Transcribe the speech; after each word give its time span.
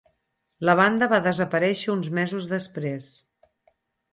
La 0.69 0.73
banda 0.79 1.09
va 1.11 1.19
desaparèixer 1.27 1.91
uns 1.97 2.09
mesos 2.21 2.51
després. 2.55 3.11